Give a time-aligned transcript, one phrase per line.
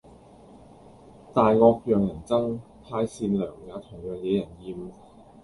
[1.31, 2.57] 大惡讓人憎，
[2.89, 4.91] 太善良也同樣惹人厭